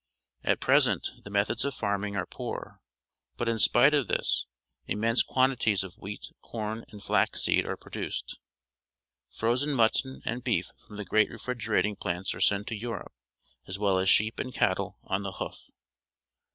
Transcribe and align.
At 0.43 0.59
present 0.59 1.11
the 1.23 1.29
methods 1.29 1.63
of 1.63 1.75
farming 1.75 2.15
are 2.15 2.25
poor, 2.25 2.81
but 3.37 3.47
in 3.47 3.59
spite 3.59 3.93
of 3.93 4.07
this, 4.07 4.47
immense 4.87 5.21
quantities 5.21 5.83
of 5.83 5.93
wheat, 5.93 6.25
corn, 6.41 6.85
and 6.89 7.03
flax 7.03 7.43
seed 7.43 7.67
are 7.67 7.77
produced. 7.77 8.39
Frozen 9.29 9.75
niutton 9.75 10.21
and 10.25 10.43
beef 10.43 10.71
from 10.87 10.97
the 10.97 11.05
great 11.05 11.29
refrigerating 11.29 11.95
plants 11.95 12.33
are 12.33 12.41
sent 12.41 12.65
to. 12.69 12.75
E 12.75 12.81
urope, 12.81 13.11
as 13.67 13.77
well 13.77 13.99
as 13.99 14.09
sheep 14.09 14.39
and 14.39 14.51
cattle 14.55 14.97
"on 15.03 15.21
the 15.21 15.33
hoof." 15.33 15.69